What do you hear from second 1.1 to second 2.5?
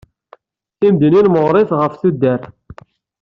meɣɣrit ɣef tuddar.